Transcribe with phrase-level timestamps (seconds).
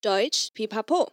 [0.00, 1.08] Deutsch Pipapo。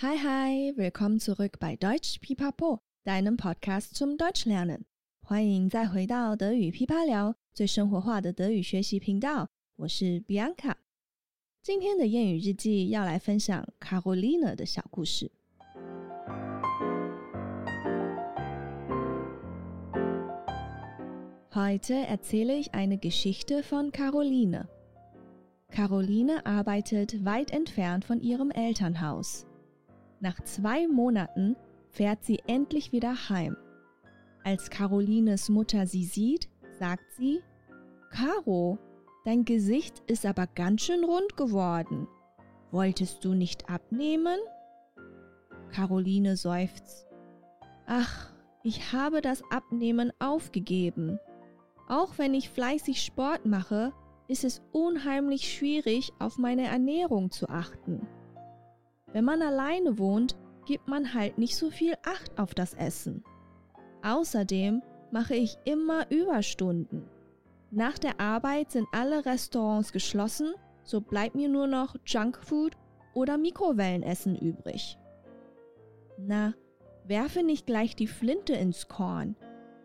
[0.00, 4.84] Hi hi, willkommen zurück bei Deutsch Pipapo, deinem Podcast zum Deutschlernen。
[5.20, 9.50] 欢迎再回到德语噼啪聊，最生活化的德语学习频道。
[9.76, 10.76] 我是 Bianca。
[11.62, 15.30] 今天的谚语日记要来分享 Carolina 的小故事。
[21.58, 24.68] Heute erzähle ich eine Geschichte von Caroline.
[25.72, 29.44] Caroline arbeitet weit entfernt von ihrem Elternhaus.
[30.20, 31.56] Nach zwei Monaten
[31.88, 33.56] fährt sie endlich wieder heim.
[34.44, 37.40] Als Carolines Mutter sie sieht, sagt sie,
[38.10, 38.78] Caro,
[39.24, 42.06] dein Gesicht ist aber ganz schön rund geworden.
[42.70, 44.38] Wolltest du nicht abnehmen?
[45.72, 47.08] Caroline seufzt.
[47.88, 48.30] Ach,
[48.62, 51.18] ich habe das Abnehmen aufgegeben.
[51.88, 53.92] Auch wenn ich fleißig Sport mache,
[54.28, 58.06] ist es unheimlich schwierig, auf meine Ernährung zu achten.
[59.12, 63.24] Wenn man alleine wohnt, gibt man halt nicht so viel Acht auf das Essen.
[64.02, 67.08] Außerdem mache ich immer Überstunden.
[67.70, 72.76] Nach der Arbeit sind alle Restaurants geschlossen, so bleibt mir nur noch Junkfood
[73.14, 74.98] oder Mikrowellenessen übrig.
[76.18, 76.52] Na,
[77.04, 79.36] werfe nicht gleich die Flinte ins Korn.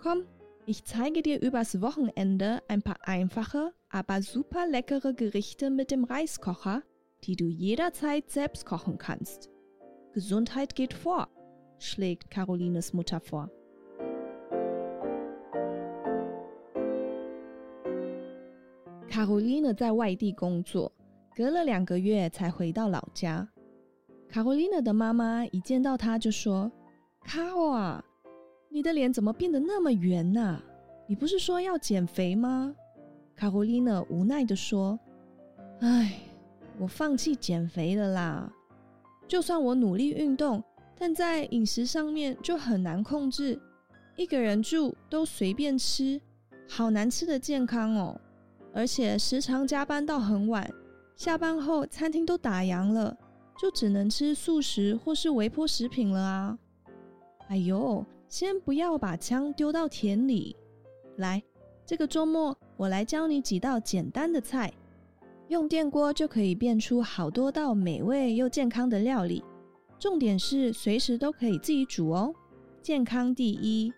[0.00, 0.24] Komm,
[0.65, 6.83] ich zeige dir übers Wochenende ein paar einfache, aber super leckere Gerichte mit dem Reiskocher,
[7.23, 9.49] die du jederzeit selbst kochen kannst.
[10.13, 11.29] Gesundheit geht vor,
[11.79, 13.49] schlägt Carolines Mutter vor.
[19.09, 20.91] Caroline 在外地工作，
[21.35, 23.47] 隔了两个月才回到老家。
[24.29, 26.69] Caroline 的妈妈一见到她就说：“
[27.25, 28.03] Caro 啊，
[28.74, 30.58] 你的脸怎么变得那么圆呢？
[31.06, 32.74] 你不是说要减肥吗
[33.38, 34.98] ？”Caroline 无奈地说
[35.80, 36.14] ：“唉，
[36.78, 38.50] 我放弃减肥了啦。
[39.28, 40.64] 就算我努力运动，
[40.98, 43.60] 但在饮食上面就很难控制。
[44.16, 46.18] 一个人住都随便吃，
[46.66, 48.18] 好难吃的健康哦。”
[48.72, 50.66] 而且时常加班到很晚，
[51.14, 53.14] 下班后餐厅都打烊了，
[53.60, 56.58] 就只能吃素食或是微波食品了啊！
[57.48, 60.56] 哎呦，先不要把枪丢到田里，
[61.16, 61.42] 来，
[61.84, 64.72] 这个周末我来教你几道简单的菜，
[65.48, 69.44] 用电锅就可以变出好多道美味又健康的料理，
[69.98, 72.34] 重点是随时都可以自己煮哦，
[72.80, 73.92] 健康第一。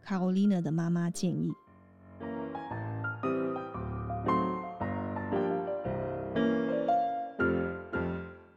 [0.00, 1.50] 卡罗琳娜的妈妈建议。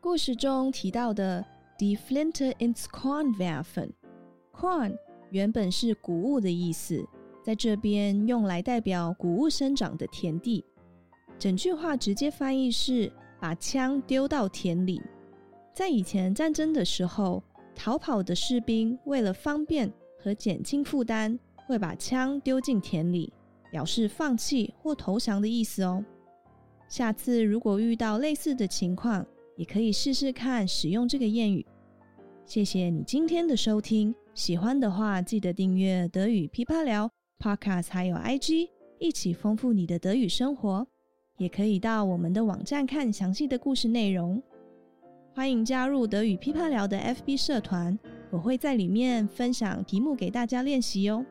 [0.00, 1.44] 故事中提到的
[1.78, 4.96] “die Flinte ins Korn werfen”，“Korn”
[5.30, 7.04] 原本是谷物的意思，
[7.42, 10.64] 在这边用来代表谷物生长的田地。
[11.38, 13.10] 整句话直接翻译是
[13.40, 15.00] “把枪丢到田里”。
[15.72, 17.42] 在以前战争的时候，
[17.74, 23.32] 逃跑的士兵为了方便和减轻负担，会把枪丢进田里，
[23.70, 26.04] 表示放弃或投降的意思哦。
[26.88, 29.24] 下次如果遇到类似的情况，
[29.56, 31.64] 也可以试试看使用这个谚语。
[32.44, 38.68] 谢谢你今天的收听，喜欢的话记得订阅德语噼啪聊 Podcast，还有 IG，
[38.98, 40.86] 一起丰富你的德语生活。
[41.36, 44.42] 也可以到我们的网站看详细的故事内容。
[45.34, 47.98] 欢迎加入德语噼啪聊的 FB 社团，
[48.30, 51.24] 我会在里面分享题目给大家练习哟。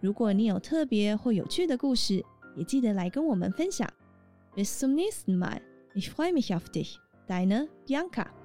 [0.00, 2.20] 如果你有特别或有趣的故事，
[2.56, 3.88] 也记得来跟我们分享。
[4.56, 5.60] Bis zum nächsten Mal.
[5.94, 6.96] Ich freue mich auf dich.
[7.28, 8.43] Deine Bianca.